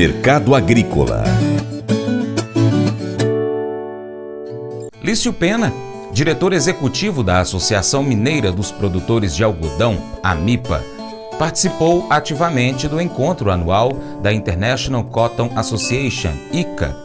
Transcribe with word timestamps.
Mercado 0.00 0.54
Agrícola. 0.54 1.24
Lício 5.04 5.30
Pena, 5.30 5.70
diretor 6.10 6.54
executivo 6.54 7.22
da 7.22 7.40
Associação 7.40 8.02
Mineira 8.02 8.50
dos 8.50 8.72
Produtores 8.72 9.36
de 9.36 9.44
Algodão, 9.44 9.98
AMIPA, 10.22 10.82
participou 11.38 12.06
ativamente 12.08 12.88
do 12.88 12.98
encontro 12.98 13.50
anual 13.50 13.92
da 14.22 14.32
International 14.32 15.04
Cotton 15.04 15.50
Association, 15.54 16.32
ICA. 16.50 16.96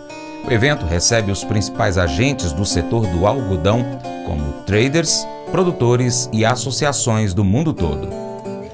O 0.47 0.51
evento 0.53 0.85
recebe 0.85 1.33
os 1.33 1.43
principais 1.43 1.97
agentes 1.97 2.53
do 2.53 2.63
setor 2.63 3.05
do 3.07 3.27
algodão, 3.27 3.83
como 4.25 4.63
traders, 4.65 5.27
produtores 5.51 6.29
e 6.31 6.45
associações 6.45 7.33
do 7.33 7.43
mundo 7.43 7.73
todo. 7.73 8.07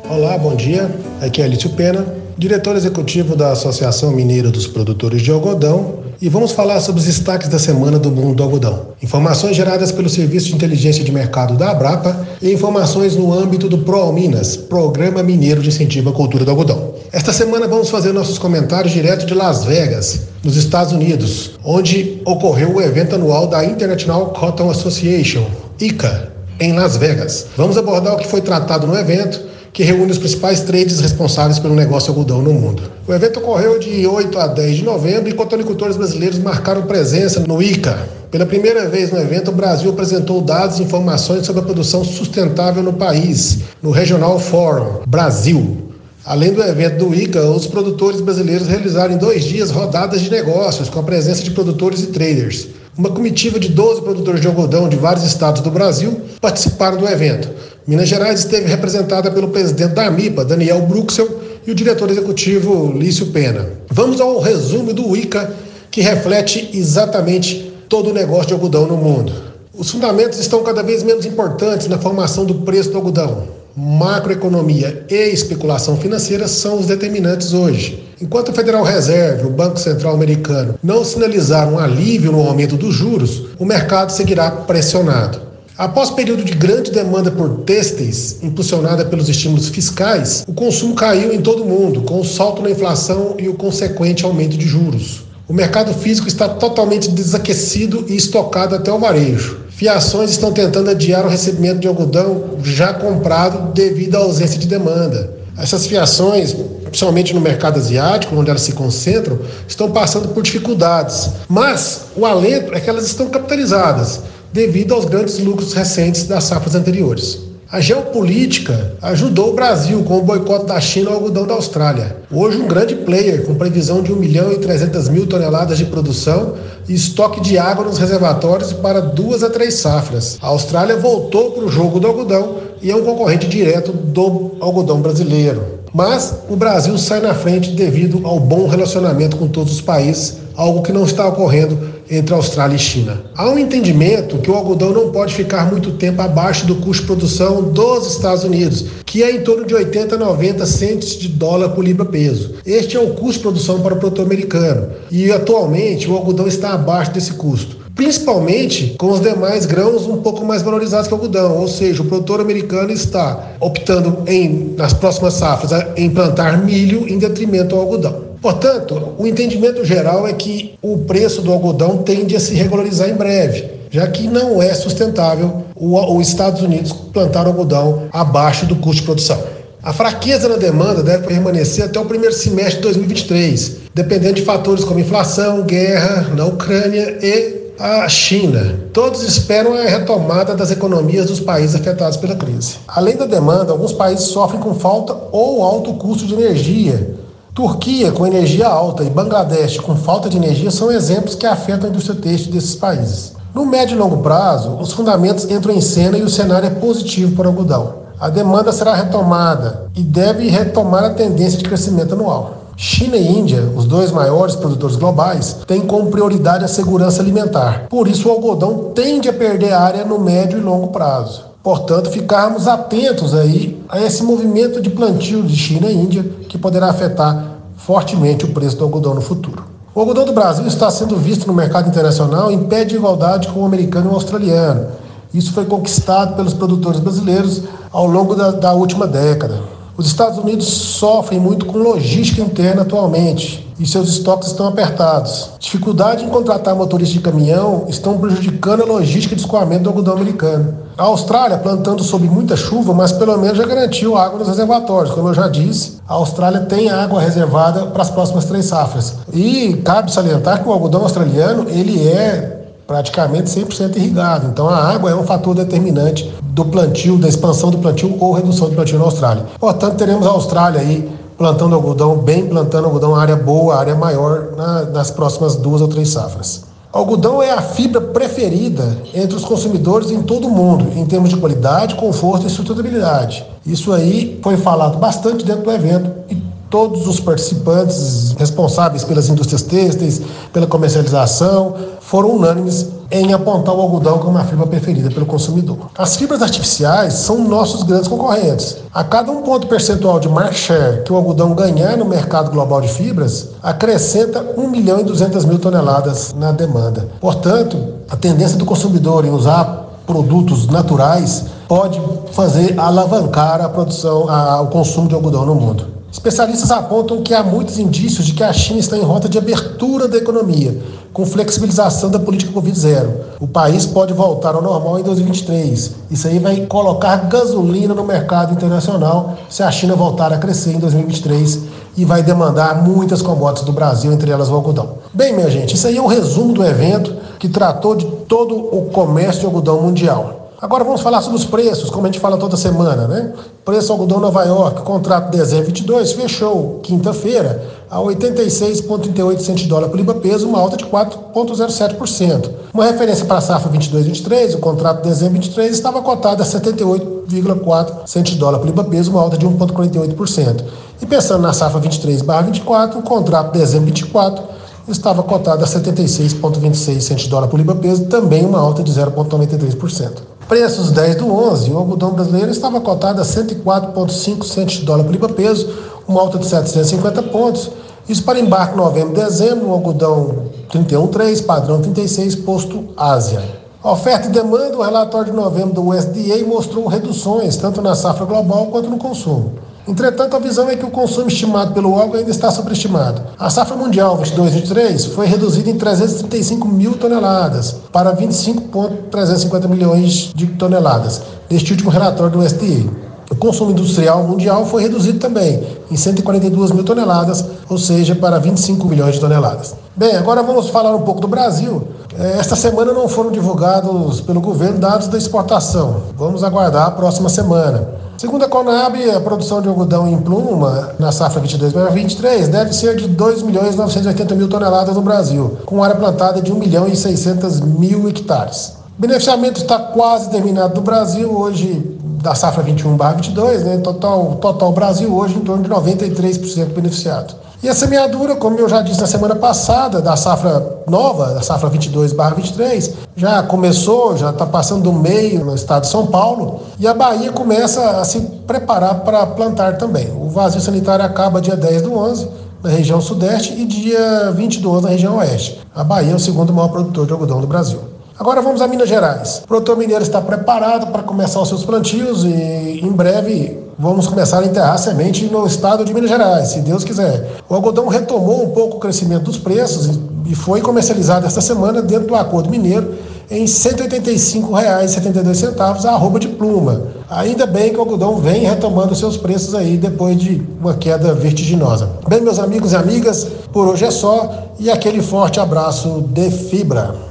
Olá, 0.07 0.38
bom 0.38 0.55
dia. 0.55 0.91
Aqui 1.19 1.41
é 1.41 1.47
Lício 1.47 1.71
Pena, 1.71 2.20
diretor 2.38 2.75
executivo 2.75 3.36
da 3.36 3.52
Associação 3.52 4.11
Mineira 4.11 4.50
dos 4.50 4.68
Produtores 4.68 5.21
de 5.21 5.31
Algodão, 5.31 6.02
e 6.21 6.30
vamos 6.30 6.52
falar 6.52 6.80
sobre 6.80 6.99
os 7.02 7.07
destaques 7.07 7.48
da 7.48 7.57
semana 7.57 7.98
do 7.98 8.12
mundo 8.12 8.35
do 8.35 8.44
algodão. 8.44 8.90
Informações 9.02 9.55
geradas 9.55 9.91
pelo 9.91 10.07
Serviço 10.07 10.48
de 10.48 10.55
Inteligência 10.55 11.04
de 11.04 11.12
Mercado 11.12 11.55
da 11.57 11.71
Abrapa 11.71 12.27
e 12.40 12.54
informações 12.54 13.16
no 13.16 13.34
âmbito 13.34 13.67
do 13.67 13.80
ProAlminas, 13.80 14.55
Programa 14.55 15.23
Mineiro 15.23 15.63
de 15.63 15.70
Incentivo 15.70 16.12
à 16.12 16.13
Cultura 16.13 16.45
do 16.45 16.52
Algodão. 16.52 16.94
Esta 17.12 17.34
semana 17.34 17.67
vamos 17.67 17.90
fazer 17.90 18.13
nossos 18.13 18.38
comentários 18.38 18.93
direto 18.93 19.26
de 19.26 19.34
Las 19.34 19.66
Vegas, 19.66 20.27
nos 20.43 20.55
Estados 20.55 20.93
Unidos, 20.93 21.54
onde 21.63 22.21
ocorreu 22.23 22.76
o 22.76 22.82
evento 22.82 23.16
anual 23.16 23.48
da 23.48 23.66
International 23.66 24.27
Cotton 24.27 24.70
Association, 24.70 25.45
ICA, 25.79 26.32
em 26.59 26.73
Las 26.73 26.98
Vegas. 26.98 27.48
Vamos 27.57 27.77
abordar 27.77 28.13
o 28.13 28.18
que 28.18 28.27
foi 28.27 28.41
tratado 28.41 28.85
no 28.85 28.95
evento 28.95 29.51
que 29.73 29.84
reúne 29.84 30.11
os 30.11 30.17
principais 30.17 30.61
trades 30.61 30.99
responsáveis 30.99 31.59
pelo 31.59 31.75
negócio 31.75 32.12
algodão 32.12 32.41
no 32.41 32.53
mundo. 32.53 32.84
O 33.07 33.13
evento 33.13 33.39
ocorreu 33.39 33.79
de 33.79 34.05
8 34.05 34.38
a 34.38 34.48
10 34.48 34.77
de 34.77 34.84
novembro 34.84 35.29
e 35.29 35.34
cotonicultores 35.34 35.98
brasileiros 35.98 36.39
marcaram 36.39 36.84
presença 36.84 37.40
no 37.41 37.62
ICA. 37.62 37.98
Pela 38.29 38.46
primeira 38.46 38.87
vez 38.87 39.12
no 39.12 39.20
evento, 39.20 39.51
o 39.51 39.54
Brasil 39.54 39.91
apresentou 39.91 40.41
dados 40.41 40.79
e 40.79 40.84
informações 40.84 41.46
sobre 41.46 41.62
a 41.62 41.65
produção 41.65 42.04
sustentável 42.04 42.81
no 42.81 42.93
país, 42.93 43.59
no 43.81 43.91
Regional 43.91 44.40
Forum 44.40 45.01
Brasil. 45.05 45.90
Além 46.24 46.54
do 46.54 46.62
evento 46.62 47.04
do 47.04 47.16
ICA, 47.16 47.50
os 47.50 47.66
produtores 47.66 48.22
brasileiros 48.22 48.68
realizaram 48.68 49.16
em 49.16 49.18
dois 49.18 49.44
dias 49.44 49.72
rodadas 49.72 50.22
de 50.22 50.30
negócios 50.30 50.88
com 50.88 51.00
a 51.00 51.04
presença 51.04 51.41
de 51.41 51.50
produtores 51.50 52.04
e 52.04 52.08
traders. 52.08 52.68
Uma 52.96 53.10
comitiva 53.10 53.60
de 53.60 53.70
12 53.70 54.02
produtores 54.02 54.40
de 54.40 54.48
algodão 54.48 54.88
de 54.88 54.98
vários 54.98 55.26
estados 55.26 55.62
do 55.62 55.72
Brasil 55.72 56.22
participaram 56.40 56.98
do 56.98 57.08
evento. 57.08 57.49
Minas 57.88 58.08
Gerais 58.08 58.42
esteve 58.42 58.68
representada 58.68 59.32
pelo 59.32 59.49
presidente 59.49 59.96
da 59.96 60.05
AMIPA, 60.05 60.46
Daniel 60.46 60.82
Bruxel, 60.82 61.27
e 61.66 61.72
o 61.72 61.76
diretor 61.76 62.10
executivo 62.12 62.92
Lício 62.92 63.27
Pena. 63.27 63.68
Vamos 63.90 64.22
ao 64.22 64.40
resumo 64.40 64.94
do 64.94 65.16
ICA, 65.16 65.52
que 65.90 66.02
reflete 66.02 66.69
exatamente 66.74 67.74
todo 67.90 68.12
o 68.12 68.14
negócio 68.14 68.47
de 68.47 68.53
algodão 68.53 68.86
no 68.86 68.96
mundo. 68.96 69.34
Os 69.74 69.90
fundamentos 69.90 70.38
estão 70.38 70.62
cada 70.64 70.84
vez 70.84 71.02
menos 71.02 71.25
importantes 71.25 71.88
na 71.88 71.97
formação 71.97 72.46
do 72.46 72.56
preço 72.56 72.92
do 72.92 72.97
algodão. 72.97 73.60
Macroeconomia 73.75 75.06
e 75.09 75.30
especulação 75.30 75.97
financeira 75.97 76.47
são 76.47 76.80
os 76.80 76.86
determinantes 76.86 77.53
hoje. 77.53 78.03
Enquanto 78.22 78.50
o 78.50 78.53
Federal 78.53 78.84
Reserve, 78.84 79.47
o 79.47 79.50
Banco 79.50 79.80
Central 79.80 80.14
Americano, 80.14 80.75
não 80.84 81.03
sinalizaram 81.03 81.74
um 81.74 81.80
alívio 81.80 82.31
no 82.31 82.42
aumento 82.47 82.75
dos 82.75 82.94
juros, 82.94 83.46
o 83.58 83.66
mercado 83.66 84.12
seguirá 84.12 84.52
pressionado. 84.52 85.40
Após 85.78 86.12
período 86.12 86.44
de 86.44 86.53
grande 86.53 86.92
demanda 86.92 87.31
por 87.31 87.62
têxteis, 87.62 88.44
impulsionada 88.44 89.06
pelos 89.06 89.30
estímulos 89.30 89.69
fiscais, 89.69 90.44
o 90.47 90.53
consumo 90.53 90.94
caiu 90.94 91.34
em 91.34 91.42
todo 91.42 91.64
o 91.64 91.66
mundo, 91.66 92.02
com 92.02 92.19
o 92.19 92.25
salto 92.25 92.62
na 92.62 92.69
inflação 92.69 93.36
e 93.40 93.47
o 93.47 93.56
consequente 93.56 94.25
aumento 94.25 94.58
de 94.58 94.68
juros. 94.68 95.24
O 95.47 95.53
mercado 95.53 95.94
físico 95.94 96.28
está 96.28 96.47
totalmente 96.47 97.09
desaquecido 97.09 98.06
e 98.08 98.16
estocado 98.16 98.75
até 98.75 98.92
o 98.92 99.00
varejo. 99.00 99.60
Fiações 99.81 100.29
estão 100.29 100.51
tentando 100.51 100.92
adiar 100.92 101.25
o 101.25 101.28
recebimento 101.28 101.80
de 101.80 101.88
algodão 101.88 102.59
já 102.62 102.94
comprado 102.94 103.74
devido 103.74 104.14
à 104.14 104.19
ausência 104.19 104.59
de 104.59 104.68
demanda. 104.68 105.34
Essas 105.58 105.88
fiações, 105.88 106.56
principalmente 106.84 107.34
no 107.34 107.42
mercado 107.42 107.80
asiático, 107.80 108.36
onde 108.36 108.52
elas 108.52 108.62
se 108.62 108.74
concentram, 108.74 109.40
estão 109.68 109.90
passando 109.90 110.28
por 110.36 110.44
dificuldades. 110.44 111.31
Mas 111.50 112.02
o 112.16 112.28
alento 112.28 112.75
é 112.75 112.80
que 112.80 112.92
elas 112.92 113.08
estão 113.08 113.31
capitalizadas 113.31 114.19
devido 114.53 114.94
aos 114.94 115.06
grandes 115.06 115.40
lucros 115.40 115.74
recentes 115.74 116.25
das 116.25 116.44
safras 116.44 116.75
anteriores. 116.75 117.40
A 117.72 117.80
geopolítica 117.80 118.92
ajudou 119.02 119.52
o 119.52 119.54
Brasil 119.54 120.04
com 120.04 120.18
o 120.18 120.22
boicote 120.22 120.66
da 120.66 120.78
China 120.82 121.09
ao 121.09 121.16
algodão 121.16 121.48
da 121.48 121.54
Austrália. 121.54 122.18
Hoje, 122.30 122.58
um 122.58 122.68
grande 122.68 122.96
player 122.96 123.46
com 123.46 123.56
previsão 123.56 124.04
de 124.04 124.12
1 124.12 124.16
milhão 124.18 124.52
e 124.52 124.58
300 124.58 125.08
mil 125.08 125.26
toneladas 125.26 125.78
de 125.78 125.86
produção 125.86 126.56
e 126.90 126.94
estoque 126.94 127.40
de 127.40 127.58
água 127.58 127.86
nos 127.86 127.98
reservatórios 127.98 128.74
para 128.74 129.00
duas 129.00 129.42
a 129.42 129.50
três 129.50 129.76
safras. 129.76 130.38
A 130.42 130.48
Austrália 130.48 130.98
voltou 130.98 131.52
para 131.52 131.64
o 131.64 131.72
jogo 131.72 131.98
do 131.98 132.08
algodão 132.08 132.58
e 132.81 132.92
é 132.92 132.96
um 132.96 133.06
concorrente 133.06 133.48
direto 133.48 133.94
do 133.94 134.52
algodão 134.60 135.00
brasileiro. 135.00 135.80
Mas 135.94 136.40
o 136.50 136.58
Brasil 136.58 136.98
sai 136.98 137.22
na 137.22 137.34
frente 137.34 137.72
devido 137.72 138.20
ao 138.26 138.38
bom 138.38 138.68
relacionamento 138.68 139.38
com 139.38 139.48
todos 139.48 139.72
os 139.72 139.81
países, 139.81 140.40
algo 140.58 140.81
que 140.81 140.92
não 140.92 141.06
está 141.06 141.26
ocorrendo 141.26 141.78
entre 142.12 142.36
Austrália 142.36 142.76
e 142.76 142.80
China. 142.80 143.24
Há 143.36 143.50
um 143.50 143.58
entendimento 143.58 144.38
que 144.40 144.52
o 144.52 144.54
algodão 144.54 144.92
não 144.92 145.12
pode 145.12 145.34
ficar 145.34 145.72
muito 145.72 145.92
tempo 145.94 146.22
abaixo 146.22 146.68
do 146.68 146.76
custo 146.76 147.04
de 147.04 147.08
produção 147.08 147.64
dos 147.64 148.06
Estados 148.06 148.44
Unidos, 148.44 148.86
que 149.06 149.24
é 149.24 149.32
em 149.32 149.42
torno 149.42 149.66
de 149.66 149.74
80 149.74 150.16
a 150.16 150.18
90 150.18 150.66
centes 150.66 151.18
de 151.18 151.30
dólar 151.30 151.70
por 151.70 151.86
libra-peso. 151.86 152.56
Este 152.66 152.98
é 152.98 153.00
o 153.00 153.14
custo 153.14 153.38
de 153.38 153.40
produção 153.40 153.80
para 153.82 153.96
o 153.96 153.98
produtor 153.98 154.26
americano 154.26 154.90
e 155.10 155.32
atualmente 155.32 156.10
o 156.10 156.16
algodão 156.16 156.48
está 156.48 156.74
abaixo 156.74 157.14
desse 157.14 157.34
custo 157.34 157.82
principalmente 157.94 158.96
com 158.98 159.12
os 159.12 159.20
demais 159.20 159.66
grãos 159.66 160.08
um 160.08 160.22
pouco 160.22 160.44
mais 160.46 160.62
valorizados 160.62 161.08
que 161.08 161.14
o 161.14 161.18
algodão, 161.18 161.58
ou 161.58 161.68
seja, 161.68 162.02
o 162.02 162.06
produtor 162.06 162.40
americano 162.40 162.92
está 162.92 163.52
optando 163.60 164.24
em 164.28 164.74
nas 164.78 164.94
próximas 164.94 165.36
safras 165.36 165.86
em 165.96 166.10
plantar 166.10 166.64
milho 166.64 167.08
em 167.08 167.20
detrimento 167.20 167.76
ao 167.76 167.82
algodão. 167.82 168.31
Portanto, 168.41 169.13
o 169.19 169.28
entendimento 169.28 169.85
geral 169.85 170.28
é 170.28 170.34
que 170.34 170.74
o 170.81 170.97
preço 171.00 171.44
do 171.44 171.52
algodão 171.52 172.00
tende 172.00 172.35
a 172.35 172.40
se 172.40 172.56
regularizar 172.56 173.07
em 173.07 173.13
breve, 173.13 173.69
já 173.91 174.07
que 174.07 174.28
não 174.28 174.62
é 174.62 174.74
sustentável 174.74 175.63
os 175.75 176.28
Estados 176.28 176.62
Unidos 176.62 176.91
plantar 176.91 177.46
algodão 177.46 178.03
abaixo 178.12 178.66
do 178.66 178.75
custo 178.75 179.01
de 179.01 179.06
produção. 179.06 179.40
A 179.84 179.94
fraqueza 179.94 180.47
na 180.47 180.57
demanda 180.57 181.03
deve 181.03 181.28
permanecer 181.28 181.85
até 181.85 182.00
o 182.00 182.06
primeiro 182.06 182.35
semestre 182.35 182.78
de 182.78 182.81
2023, 182.81 183.78
dependendo 183.94 184.35
de 184.35 184.44
fatores 184.44 184.84
como 184.84 185.00
inflação, 185.00 185.63
guerra 185.63 186.34
na 186.35 186.46
Ucrânia 186.46 187.18
e 187.22 187.62
a 187.80 188.07
China. 188.07 188.80
Todos 188.94 189.24
esperam 189.24 189.74
a 189.74 189.81
retomada 189.81 190.56
das 190.56 190.69
economias 190.69 191.28
dos 191.28 191.40
países 191.40 191.75
afetados 191.75 192.16
pela 192.16 192.35
crise. 192.35 192.75
Além 192.88 193.16
da 193.16 193.25
demanda, 193.25 193.72
alguns 193.72 193.91
países 193.91 194.25
sofrem 194.25 194.62
com 194.62 194.75
falta 194.75 195.16
ou 195.31 195.63
alto 195.63 195.94
custo 195.94 196.28
de 196.28 196.34
energia, 196.35 197.16
Turquia 197.53 198.13
com 198.13 198.25
energia 198.25 198.66
alta 198.66 199.03
e 199.03 199.09
Bangladesh 199.09 199.78
com 199.78 199.94
falta 199.94 200.29
de 200.29 200.38
energia 200.38 200.72
são 200.72 200.89
exemplos 200.89 201.35
que 201.35 201.45
afetam 201.45 201.88
a 201.88 201.89
indústria 201.89 202.16
têxtil 202.16 202.53
desses 202.53 202.75
países. 202.75 203.34
No 203.53 203.66
médio 203.66 203.95
e 203.95 204.00
longo 204.00 204.23
prazo, 204.23 204.78
os 204.79 204.94
fundamentos 204.94 205.44
entram 205.51 205.73
em 205.73 205.81
cena 205.81 206.17
e 206.17 206.22
o 206.22 206.29
cenário 206.29 206.67
é 206.67 206.69
positivo 206.69 207.35
para 207.35 207.47
o 207.47 207.50
algodão. 207.50 207.95
A 208.17 208.29
demanda 208.29 208.72
será 208.72 208.95
retomada 208.95 209.88
e 209.94 210.01
deve 210.01 210.47
retomar 210.47 211.03
a 211.03 211.09
tendência 211.09 211.57
de 211.57 211.66
crescimento 211.66 212.13
anual. 212.13 212.53
China 212.78 213.17
e 213.17 213.28
Índia, 213.28 213.69
os 213.75 213.83
dois 213.83 214.12
maiores 214.12 214.56
produtores 214.56 214.95
globais, 214.95 215.57
têm 215.68 215.81
como 215.81 216.09
prioridade 216.09 216.63
a 216.63 216.69
segurança 216.69 217.22
alimentar. 217.22 217.88
Por 217.89 218.07
isso, 218.07 218.29
o 218.29 218.31
algodão 218.31 218.91
tende 218.95 219.28
a 219.28 219.33
perder 219.33 219.73
área 219.73 220.06
no 220.06 220.18
médio 220.18 220.57
e 220.57 220.62
longo 220.62 220.88
prazo. 220.88 221.50
Portanto, 221.64 222.10
ficarmos 222.10 222.68
atentos 222.68 223.36
aí 223.36 223.80
a 223.88 224.02
esse 224.02 224.24
movimento 224.24 224.82
de 224.82 224.90
plantio 224.90 225.44
de 225.44 225.56
China 225.56 225.88
e 225.88 225.96
Índia 225.96 226.24
que 226.50 226.58
poderá 226.58 226.90
afetar 226.90 227.58
fortemente 227.78 228.46
o 228.46 228.52
preço 228.52 228.78
do 228.78 228.84
algodão 228.84 229.13
no 229.13 229.22
futuro. 229.22 229.63
O 229.94 230.00
algodão 230.00 230.25
do 230.25 230.34
Brasil 230.34 230.66
está 230.66 230.90
sendo 230.90 231.18
visto 231.18 231.46
no 231.46 231.54
mercado 231.54 231.88
internacional 231.90 232.52
em 232.52 232.63
pé 232.63 232.84
de 232.84 232.96
igualdade 232.96 233.48
com 233.50 233.60
o 233.60 233.66
americano 233.66 234.08
e 234.08 234.12
o 234.12 234.16
australiano. 234.16 234.88
Isso 235.34 235.54
foi 235.54 235.66
conquistado 235.66 236.36
pelos 236.36 236.54
produtores 236.54 237.00
brasileiros 237.00 237.64
ao 237.92 238.07
longo 238.07 238.36
da, 238.36 238.52
da 238.52 238.74
última 238.74 239.06
década. 239.06 239.81
Os 239.98 240.08
Estados 240.08 240.38
Unidos 240.38 240.66
sofrem 240.68 241.40
muito 241.40 241.66
com 241.66 241.78
logística 241.78 242.42
interna 242.42 242.84
atualmente 242.84 243.68
e 243.80 243.86
seus 243.86 244.10
estoques 244.10 244.50
estão 244.50 244.68
apertados. 244.68 245.52
Dificuldade 245.60 246.24
em 246.24 246.30
contratar 246.30 246.76
motorista 246.76 247.14
de 247.16 247.20
caminhão 247.20 247.86
estão 247.90 248.18
prejudicando 248.18 248.84
a 248.84 248.86
logística 248.86 249.36
de 249.36 249.42
escoamento 249.42 249.84
do 249.84 249.90
algodão 249.90 250.14
americano. 250.14 250.78
A 250.98 251.04
Austrália, 251.04 251.58
plantando 251.58 252.04
sob 252.04 252.28
muita 252.28 252.56
chuva, 252.56 252.94
mas 252.94 253.12
pelo 253.12 253.38
menos 253.38 253.58
já 253.58 253.66
garantiu 253.66 254.16
água 254.16 254.40
nos 254.40 254.48
reservatórios. 254.48 255.14
Como 255.14 255.30
eu 255.30 255.34
já 255.34 255.48
disse, 255.48 255.98
a 256.08 256.14
Austrália 256.14 256.62
tem 256.62 256.90
água 256.90 257.20
reservada 257.20 257.88
para 257.88 258.04
as 258.04 258.10
próximas 258.10 258.46
três 258.46 258.66
safras. 258.66 259.16
E 259.34 259.74
cabe 259.84 260.12
salientar 260.12 260.62
que 260.62 260.70
o 260.70 260.72
algodão 260.72 261.02
australiano 261.02 261.66
ele 261.70 262.08
é 262.08 262.61
praticamente 262.92 263.50
100% 263.50 263.96
irrigado. 263.96 264.48
Então 264.48 264.68
a 264.68 264.76
água 264.76 265.10
é 265.10 265.16
um 265.16 265.24
fator 265.24 265.56
determinante 265.56 266.30
do 266.42 266.66
plantio, 266.66 267.18
da 267.18 267.30
expansão 267.30 267.72
do 267.72 267.78
plantio 267.78 268.18
ou 268.20 268.34
redução 268.34 268.68
do 268.68 268.76
plantio 268.76 269.00
na 269.00 269.06
Austrália. 269.06 269.46
Portanto, 269.58 269.96
teremos 269.96 270.28
a 270.28 270.32
Austrália 270.32 270.82
aí 270.82 271.10
plantando 271.38 271.74
algodão 271.74 272.18
bem, 272.18 272.46
plantando 272.48 272.86
algodão 272.86 273.16
área 273.16 273.38
boa, 273.38 273.78
área 273.78 273.96
maior 273.96 274.52
na, 274.58 274.84
nas 274.84 275.10
próximas 275.10 275.56
duas 275.56 275.82
ou 275.82 275.88
três 275.88 276.10
safras. 276.10 276.66
Algodão 276.92 277.42
é 277.42 277.52
a 277.52 277.62
fibra 277.62 278.02
preferida 278.02 278.98
entre 279.14 279.38
os 279.38 279.46
consumidores 279.46 280.12
em 280.12 280.22
todo 280.22 280.48
o 280.48 280.52
mundo, 280.52 280.88
em 280.94 281.06
termos 281.06 281.30
de 281.30 281.38
qualidade, 281.38 281.96
conforto 281.96 282.46
e 282.46 282.50
sustentabilidade. 282.50 283.46
Isso 283.66 283.94
aí 283.94 284.38
foi 284.44 284.58
falado 284.58 284.98
bastante 284.98 285.46
dentro 285.46 285.64
do 285.64 285.72
evento 285.72 286.12
e 286.30 286.50
todos 286.71 287.06
os 287.06 287.19
participantes 287.19 288.33
responsáveis 288.39 289.03
pelas 289.03 289.27
indústrias 289.27 289.62
têxteis, 289.62 290.21
pela 290.53 290.65
comercialização, 290.65 291.75
foram 292.00 292.38
unânimes 292.38 292.88
em 293.12 293.33
apontar 293.33 293.75
o 293.75 293.81
algodão 293.81 294.19
como 294.19 294.38
a 294.38 294.44
fibra 294.45 294.65
preferida 294.65 295.12
pelo 295.12 295.25
consumidor. 295.25 295.77
As 295.97 296.15
fibras 296.15 296.41
artificiais 296.41 297.13
são 297.15 297.44
nossos 297.44 297.83
grandes 297.83 298.07
concorrentes. 298.07 298.77
A 298.94 299.03
cada 299.03 299.29
um 299.33 299.41
ponto 299.41 299.68
percentual 299.68 300.18
de 300.18 300.29
market 300.29 300.56
share 300.56 301.03
que 301.03 301.12
o 301.12 301.18
algodão 301.18 301.53
ganhar 301.53 301.97
no 301.97 302.06
mercado 302.06 302.50
global 302.50 302.79
de 302.79 302.88
fibras, 302.88 303.50
acrescenta 303.62 304.53
1 304.56 304.69
milhão 304.69 305.01
e 305.01 305.03
200 305.03 305.44
mil 305.44 305.59
toneladas 305.59 306.33
na 306.33 306.53
demanda. 306.53 307.09
Portanto, 307.19 307.77
a 308.09 308.15
tendência 308.15 308.57
do 308.57 308.65
consumidor 308.65 309.25
em 309.25 309.29
usar 309.29 309.89
produtos 310.07 310.68
naturais 310.68 311.45
pode 311.68 312.01
fazer 312.31 312.79
alavancar 312.79 313.62
a 313.62 313.68
produção, 313.68 314.29
a, 314.29 314.62
o 314.62 314.68
consumo 314.68 315.09
de 315.09 315.15
algodão 315.15 315.45
no 315.45 315.56
mundo. 315.56 316.00
Especialistas 316.12 316.72
apontam 316.72 317.22
que 317.22 317.34
há 317.34 317.42
muitos 317.42 317.80
indícios 317.80 318.25
de 318.25 318.34
que 318.34 318.44
a 318.44 318.52
China 318.52 318.80
está 318.80 318.98
em 318.98 319.02
rota 319.02 319.30
de 319.30 319.38
abertura 319.38 320.10
da 320.10 320.18
economia, 320.18 320.78
com 321.13 321.25
flexibilização 321.25 322.10
da 322.12 322.19
política 322.19 322.52
Covid-0. 322.52 323.08
O 323.40 323.48
país 323.48 323.86
pode 323.86 324.12
voltar 324.12 324.54
ao 324.54 324.62
normal 324.62 325.00
em 325.00 325.04
2023. 325.04 325.92
Isso 326.12 326.28
aí 326.28 326.38
vai 326.38 326.66
colocar 326.66 327.16
gasolina 327.30 327.94
no 327.94 328.04
mercado 328.04 328.52
internacional 328.52 329.38
se 329.50 329.63
a 329.63 329.72
China 329.72 329.96
voltar 329.96 330.34
a 330.34 330.38
crescer 330.38 330.74
em 330.74 330.80
2023 330.80 331.60
e 331.96 332.04
vai 332.04 332.22
demandar 332.22 332.84
muitas 332.84 333.22
commodities 333.22 333.66
do 333.66 333.72
Brasil, 333.72 334.12
entre 334.12 334.31
elas 334.31 334.50
o 334.50 334.54
algodão. 334.54 334.96
Bem, 335.14 335.34
minha 335.34 335.50
gente, 335.50 335.75
isso 335.75 335.88
aí 335.88 335.96
é 335.96 336.02
um 336.02 336.07
resumo 336.07 336.52
do 336.52 336.66
evento 336.66 337.16
que 337.40 337.48
tratou 337.48 337.96
de 337.96 338.06
todo 338.28 338.54
o 338.54 338.90
comércio 338.92 339.40
de 339.40 339.46
algodão 339.46 339.81
mundial. 339.81 340.41
Agora 340.62 340.84
vamos 340.84 341.02
falar 341.02 341.24
sobre 341.24 341.40
os 341.40 341.46
preços, 341.46 341.90
como 341.90 342.06
a 342.06 342.12
gente 342.12 342.19
fala 342.19 342.38
toda 342.38 342.56
semana, 342.56 343.08
né? 343.08 343.34
Preço 343.66 343.92
algodão 343.92 344.19
Nova 344.19 344.44
York, 344.44 344.84
contrato 344.84 345.31
de 345.31 345.40
dezembro 345.40 345.66
22, 345.66 346.12
fechou 346.12 346.80
quinta-feira 346.84 347.68
a 347.90 347.98
86,38 347.98 349.40
centos 349.40 349.63
de 349.63 349.68
dólar 349.68 349.90
por 349.90 349.98
libra 349.98 350.13
peso, 350.13 350.48
uma 350.48 350.60
alta 350.60 350.78
de 350.78 350.86
4,07%. 350.86 352.52
Uma 352.75 352.86
referência 352.86 353.25
para 353.25 353.40
a 353.40 353.42
safra 353.42 353.72
22-23, 353.72 354.54
o 354.54 354.60
contrato 354.60 355.02
de 355.02 355.10
dezembro 355.10 355.34
23 355.42 355.72
estava 355.72 356.00
cotado 356.04 356.44
a 356.44 356.46
78,4 356.46 357.94
centos 358.06 358.34
de 358.34 358.38
dólar 358.38 358.60
por 358.60 358.68
libra 358.68 358.84
peso, 358.84 359.10
uma 359.10 359.22
alta 359.22 359.40
de 359.40 359.48
1,48%. 359.48 360.64
E 361.02 361.07
pensando 361.07 361.42
na 361.42 361.54
safra 361.54 361.81
23/24, 361.81 363.00
o 363.00 363.02
contrato 363.02 363.52
de 363.52 363.57
dezembro 363.57 363.88
24 363.88 364.44
estava 364.88 365.24
cotado 365.24 365.64
a 365.64 365.68
76,26 365.68 367.02
centos 367.02 367.24
de 367.24 367.30
dólar 367.31 367.48
por 367.48 367.57
libra 367.57 367.74
peso, 367.74 368.06
também 368.06 368.46
uma 368.46 368.60
alta 368.60 368.84
de 368.84 368.92
0,93% 368.92 370.30
preços 370.51 370.92
10 370.92 371.15
do 371.15 371.33
11, 371.33 371.71
o 371.71 371.77
algodão 371.77 372.12
brasileiro 372.12 372.51
estava 372.51 372.81
cotado 372.81 373.21
a 373.21 373.24
104,5 373.24 374.44
centos 374.44 374.74
de 374.74 374.81
dólar 374.86 375.06
por 375.06 375.13
libra 375.13 375.30
peso, 375.30 375.74
uma 376.06 376.19
alta 376.19 376.38
de 376.38 376.45
750 376.45 377.24
pontos. 377.24 377.71
Isso 378.09 378.21
para 378.25 378.38
embarque 378.38 378.75
novembro 378.75 379.13
e 379.13 379.24
dezembro, 379.24 379.69
o 379.69 379.71
algodão 379.71 380.48
31,3, 380.69 381.45
padrão 381.45 381.81
36, 381.81 382.36
posto 382.36 382.89
Ásia. 382.98 383.42
Oferta 383.81 384.27
e 384.27 384.31
demanda, 384.31 384.77
o 384.77 384.81
relatório 384.81 385.31
de 385.31 385.38
novembro 385.38 385.74
do 385.74 385.88
USDA 385.88 386.45
mostrou 386.45 386.86
reduções 386.86 387.56
tanto 387.56 387.81
na 387.81 387.95
safra 387.95 388.25
global 388.25 388.65
quanto 388.65 388.89
no 388.89 388.97
consumo. 388.97 389.54
Entretanto, 389.88 390.36
a 390.36 390.39
visão 390.39 390.69
é 390.69 390.75
que 390.75 390.86
o 390.86 390.92
consumo 390.92 391.28
estimado 391.28 391.74
pelo 391.74 391.92
órgão 391.94 392.19
ainda 392.19 392.30
está 392.30 392.51
sobreestimado. 392.51 393.22
A 393.38 393.50
safra 393.50 393.75
mundial 393.75 394.18
22-23 394.19 395.10
foi 395.13 395.25
reduzida 395.25 395.69
em 395.69 395.78
335 395.78 396.68
mil 396.68 396.94
toneladas 396.94 397.75
para 397.92 398.12
25,350 398.12 399.68
milhões 399.68 400.31
de 400.36 400.48
toneladas, 400.48 401.22
neste 401.50 401.72
último 401.72 401.89
relatório 401.89 402.31
do 402.31 402.39
USDA. 402.39 403.12
O 403.31 403.36
consumo 403.36 403.72
industrial 403.72 404.24
mundial 404.24 404.66
foi 404.66 404.81
reduzido 404.81 405.18
também 405.18 405.63
em 405.89 405.95
142 405.95 406.72
mil 406.72 406.83
toneladas, 406.83 407.44
ou 407.69 407.78
seja, 407.78 408.13
para 408.13 408.38
25 408.38 408.86
milhões 408.88 409.16
de 409.16 409.22
toneladas. 409.22 409.74
Bem, 409.95 410.16
agora 410.18 410.44
vamos 410.44 410.69
falar 410.69 410.94
um 410.94 411.01
pouco 411.01 411.22
do 411.22 411.30
Brasil. 411.30 411.88
É, 412.19 412.38
esta 412.39 412.57
semana 412.57 412.92
não 412.92 413.07
foram 413.07 413.31
divulgados 413.31 414.19
pelo 414.19 414.42
governo 414.42 414.80
dados 414.80 415.07
da 415.07 415.18
exportação. 415.18 416.04
Vamos 416.18 416.44
aguardar 416.44 416.88
a 416.88 416.92
próxima 416.92 417.30
semana. 417.30 418.00
Segundo 418.21 418.45
a 418.45 418.47
Conab, 418.47 419.09
a 419.09 419.19
produção 419.19 419.63
de 419.63 419.68
algodão 419.68 420.07
em 420.07 420.15
pluma 420.15 420.91
na 421.00 421.12
safra 421.12 421.41
22-23 421.41 422.50
deve 422.50 422.71
ser 422.71 422.95
de 422.95 423.07
2 423.07 423.41
milhões 423.41 423.75
980 423.75 424.35
mil 424.35 424.47
toneladas 424.47 424.95
no 424.95 425.01
Brasil, 425.01 425.57
com 425.65 425.83
área 425.83 425.95
plantada 425.95 426.39
de 426.39 426.53
1 426.53 426.56
milhão 426.56 426.88
e 426.88 426.95
600 426.95 427.62
mil 427.62 428.07
hectares. 428.07 428.73
O 428.95 429.01
beneficiamento 429.01 429.59
está 429.59 429.79
quase 429.79 430.29
terminado 430.29 430.75
no 430.75 430.81
Brasil, 430.81 431.35
hoje 431.35 431.97
da 432.21 432.35
safra 432.35 432.63
21-22, 432.63 433.63
né? 433.63 433.77
Total, 433.77 434.38
total 434.39 434.71
Brasil 434.71 435.12
hoje 435.12 435.38
em 435.38 435.41
torno 435.41 435.63
de 435.63 435.69
93% 435.71 436.65
beneficiado. 436.75 437.33
E 437.63 437.69
a 437.69 437.75
semeadura, 437.75 438.36
como 438.36 438.58
eu 438.58 438.68
já 438.68 438.81
disse 438.81 439.00
na 439.00 439.06
semana 439.06 439.36
passada, 439.36 440.02
da 440.02 440.16
safra 440.16 440.80
nova, 440.88 441.28
da 441.28 441.44
safra 441.44 441.69
22/23, 441.69 442.94
já 443.16 443.44
começou, 443.44 444.18
já 444.18 444.31
está 444.31 444.48
passando 444.48 444.81
do 444.81 444.92
meio 444.92 445.46
no 445.46 445.54
estado 445.54 445.84
de 445.84 445.90
São 445.90 446.08
Paulo, 446.08 446.62
e 446.80 446.88
a 446.88 446.94
Bahia 446.94 447.31
começa 447.31 448.00
a 448.00 448.04
se 448.04 448.19
preparar 448.48 449.02
para 449.02 449.28
plantar 449.28 449.78
também. 449.78 450.12
O 450.19 450.28
vazio 450.28 450.60
sanitário 450.60 451.06
acaba 451.06 451.40
dia 451.40 451.56
10 451.56 451.84
do 451.84 451.94
11, 451.96 452.28
na 452.63 452.69
região 452.72 453.00
sudeste, 453.00 453.54
e 453.54 453.64
dia 453.64 454.31
20 454.31 454.60
do 454.60 454.72
11 454.72 454.84
na 454.84 454.90
região 454.90 455.18
oeste. 455.18 455.62
A 455.75 455.84
Bahia 455.84 456.14
é 456.14 456.16
o 456.16 456.19
segundo 456.19 456.52
maior 456.52 456.69
produtor 456.69 457.06
de 457.06 457.14
algodão 457.14 457.40
do 457.42 457.46
Brasil. 457.46 457.91
Agora 458.19 458.42
vamos 458.42 458.62
a 458.62 458.68
Minas 458.68 458.90
Gerais. 458.90 459.42
O 459.44 459.48
produtor 459.48 459.78
mineiro 459.78 460.04
está 460.04 460.22
preparado 460.22 460.92
para 460.92 461.02
começar 461.02 461.42
os 461.42 461.48
seus 461.48 461.63
plantios 461.63 462.24
e 462.24 462.81
em 462.84 462.92
breve 462.92 463.58
vamos 463.80 464.08
começar 464.08 464.40
a 464.40 464.46
enterrar 464.46 464.78
semente 464.78 465.25
no 465.25 465.48
estado 465.48 465.86
de 465.86 465.94
Minas 465.94 466.10
Gerais, 466.10 466.50
se 466.50 466.60
Deus 466.60 466.84
quiser. 466.84 467.38
O 467.50 467.56
algodão 467.56 467.88
retomou 467.88 468.44
um 468.44 468.50
pouco 468.52 468.78
o 468.78 468.80
crescimento 468.80 469.24
dos 469.24 469.38
preços 469.38 470.00
e 470.25 470.36
foi 470.36 470.62
comercializado 470.62 471.25
esta 471.25 471.42
semana 471.42 471.81
dentro 471.81 472.10
do 472.10 472.16
Acordo 472.16 472.50
Mineiro 472.50 472.96
em 473.30 473.42
R$ 473.42 473.46
185,72 473.46 475.86
a 475.86 475.92
arroba 475.92 476.19
de 476.19 476.28
pluma. 476.28 476.81
Ainda 477.10 477.46
bem 477.46 477.72
que 477.72 477.78
o 477.78 477.80
algodão 477.80 478.18
vem 478.18 478.44
retomando 478.44 478.94
seus 478.94 479.16
preços 479.16 479.56
aí 479.56 479.78
depois 479.78 480.18
de 480.18 480.46
uma 480.60 480.74
queda 480.74 481.14
vertiginosa. 481.14 481.90
Bem, 482.07 482.19
meus 482.22 482.40
amigos 482.40 482.74
e 482.74 482.75
amigas, 482.75 483.25
por 483.54 483.68
hoje 483.68 483.86
é 483.86 483.92
só 483.92 484.50
e 484.60 484.69
aquele 484.69 485.02
forte 485.02 485.40
abraço 485.40 486.04
de 486.09 486.30
fibra. 486.30 487.10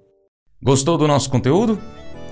Gostou 0.63 0.95
do 0.95 1.07
nosso 1.07 1.27
conteúdo? 1.27 1.79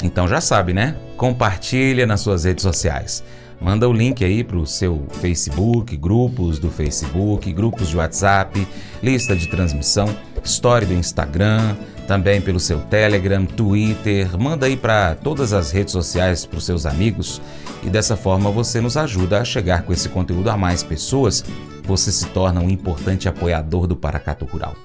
Então 0.03 0.27
já 0.27 0.39
sabe, 0.39 0.71
né? 0.71 0.95
Compartilha 1.17 2.05
nas 2.05 2.21
suas 2.21 2.43
redes 2.43 2.61
sociais. 2.61 3.23
Manda 3.59 3.89
o 3.89 3.91
link 3.91 4.23
aí 4.23 4.43
para 4.43 4.55
o 4.55 4.67
seu 4.67 5.07
Facebook, 5.13 5.97
grupos 5.97 6.59
do 6.59 6.69
Facebook, 6.69 7.51
grupos 7.51 7.89
de 7.89 7.97
WhatsApp, 7.97 8.67
lista 9.01 9.35
de 9.35 9.47
transmissão, 9.47 10.15
história 10.43 10.85
do 10.85 10.93
Instagram, 10.93 11.75
também 12.07 12.39
pelo 12.39 12.59
seu 12.59 12.79
Telegram, 12.81 13.47
Twitter. 13.47 14.37
Manda 14.37 14.67
aí 14.67 14.77
para 14.77 15.15
todas 15.15 15.51
as 15.51 15.71
redes 15.71 15.91
sociais 15.91 16.45
para 16.45 16.59
os 16.59 16.65
seus 16.67 16.85
amigos 16.85 17.41
e 17.81 17.89
dessa 17.89 18.15
forma 18.15 18.51
você 18.51 18.79
nos 18.79 18.95
ajuda 18.95 19.41
a 19.41 19.43
chegar 19.43 19.81
com 19.81 19.91
esse 19.91 20.07
conteúdo 20.07 20.51
a 20.51 20.55
mais 20.55 20.83
pessoas. 20.83 21.43
Você 21.83 22.11
se 22.11 22.27
torna 22.27 22.61
um 22.61 22.69
importante 22.69 23.27
apoiador 23.27 23.87
do 23.87 23.95
Paracato 23.95 24.45
Rural. 24.45 24.75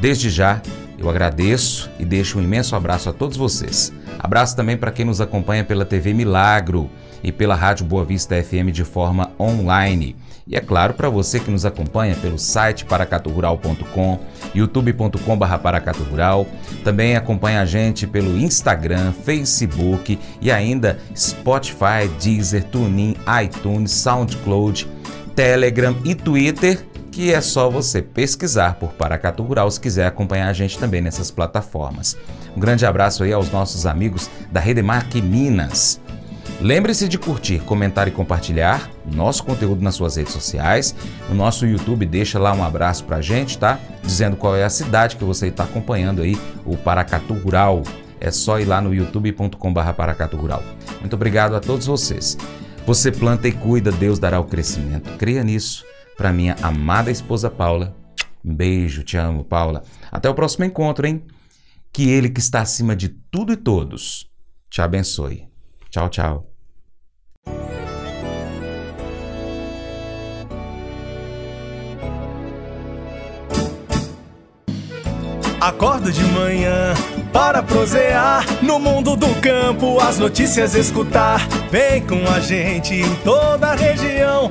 Desde 0.00 0.30
já, 0.30 0.60
eu 0.98 1.08
agradeço 1.08 1.90
e 1.98 2.04
deixo 2.04 2.38
um 2.38 2.42
imenso 2.42 2.76
abraço 2.76 3.08
a 3.08 3.12
todos 3.12 3.36
vocês. 3.36 3.92
Abraço 4.18 4.56
também 4.56 4.76
para 4.76 4.92
quem 4.92 5.04
nos 5.04 5.20
acompanha 5.20 5.64
pela 5.64 5.84
TV 5.84 6.14
Milagro 6.14 6.90
e 7.22 7.32
pela 7.32 7.54
Rádio 7.54 7.84
Boa 7.84 8.04
Vista 8.04 8.40
FM 8.42 8.70
de 8.72 8.84
forma 8.84 9.30
online. 9.38 10.16
E 10.46 10.56
é 10.56 10.60
claro, 10.60 10.92
para 10.92 11.08
você 11.08 11.40
que 11.40 11.50
nos 11.50 11.64
acompanha 11.64 12.14
pelo 12.16 12.38
site 12.38 12.84
paracaturural.com, 12.84 14.20
youtube.com.br 14.54 15.58
paracaturural, 15.62 16.46
também 16.84 17.16
acompanha 17.16 17.62
a 17.62 17.64
gente 17.64 18.06
pelo 18.06 18.36
Instagram, 18.38 19.12
Facebook 19.12 20.18
e 20.40 20.50
ainda 20.50 20.98
Spotify, 21.16 22.08
Deezer, 22.22 22.64
TuneIn, 22.64 23.16
iTunes, 23.42 23.90
SoundCloud, 23.92 24.86
Telegram 25.34 25.96
e 26.04 26.14
Twitter 26.14 26.84
que 27.14 27.32
é 27.32 27.40
só 27.40 27.70
você 27.70 28.02
pesquisar 28.02 28.74
por 28.74 28.92
Paracatu 28.94 29.44
Rural 29.44 29.70
se 29.70 29.78
quiser 29.78 30.04
acompanhar 30.04 30.48
a 30.48 30.52
gente 30.52 30.76
também 30.76 31.00
nessas 31.00 31.30
plataformas. 31.30 32.16
Um 32.56 32.58
grande 32.58 32.84
abraço 32.84 33.22
aí 33.22 33.32
aos 33.32 33.52
nossos 33.52 33.86
amigos 33.86 34.28
da 34.50 34.58
Redemark 34.58 35.14
Minas. 35.22 36.00
Lembre-se 36.60 37.06
de 37.06 37.16
curtir, 37.16 37.60
comentar 37.60 38.08
e 38.08 38.10
compartilhar 38.10 38.90
nosso 39.06 39.44
conteúdo 39.44 39.80
nas 39.80 39.94
suas 39.94 40.16
redes 40.16 40.32
sociais. 40.32 40.92
No 41.28 41.36
nosso 41.36 41.64
YouTube, 41.64 42.04
deixa 42.04 42.36
lá 42.36 42.52
um 42.52 42.64
abraço 42.64 43.04
pra 43.04 43.20
gente, 43.20 43.58
tá? 43.58 43.78
Dizendo 44.02 44.36
qual 44.36 44.56
é 44.56 44.64
a 44.64 44.70
cidade 44.70 45.14
que 45.14 45.22
você 45.22 45.46
está 45.46 45.62
acompanhando 45.62 46.20
aí, 46.20 46.36
o 46.64 46.76
Paracatu 46.76 47.32
Rural. 47.34 47.84
É 48.20 48.32
só 48.32 48.58
ir 48.58 48.64
lá 48.64 48.80
no 48.80 48.92
youtube.com.br 48.92 49.92
Paracatu 49.96 50.36
Rural. 50.36 50.64
Muito 50.98 51.14
obrigado 51.14 51.54
a 51.54 51.60
todos 51.60 51.86
vocês. 51.86 52.36
Você 52.84 53.12
planta 53.12 53.46
e 53.46 53.52
cuida, 53.52 53.92
Deus 53.92 54.18
dará 54.18 54.40
o 54.40 54.44
crescimento. 54.44 55.16
Creia 55.16 55.44
nisso 55.44 55.93
para 56.16 56.32
minha 56.32 56.56
amada 56.62 57.10
esposa 57.10 57.50
Paula. 57.50 57.96
Um 58.44 58.54
beijo, 58.54 59.02
te 59.02 59.16
amo, 59.16 59.44
Paula. 59.44 59.82
Até 60.12 60.28
o 60.28 60.34
próximo 60.34 60.64
encontro, 60.64 61.06
hein? 61.06 61.24
Que 61.92 62.10
Ele 62.10 62.28
que 62.28 62.40
está 62.40 62.60
acima 62.60 62.94
de 62.94 63.08
tudo 63.08 63.52
e 63.52 63.56
todos 63.56 64.28
te 64.74 64.82
abençoe. 64.82 65.46
Tchau, 65.88 66.08
tchau. 66.08 66.50
Acordo 75.60 76.10
de 76.10 76.24
manhã 76.24 76.92
para 77.32 77.62
prosear 77.62 78.44
no 78.64 78.80
mundo 78.80 79.14
do 79.14 79.32
campo, 79.40 80.00
as 80.00 80.18
notícias 80.18 80.74
escutar. 80.74 81.38
Vem 81.70 82.04
com 82.04 82.28
a 82.28 82.40
gente 82.40 82.94
em 82.94 83.14
toda 83.22 83.68
a 83.68 83.74
região 83.76 84.50